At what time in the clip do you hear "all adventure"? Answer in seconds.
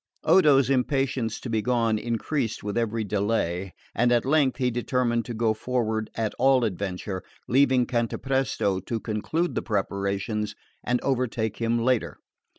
6.39-7.21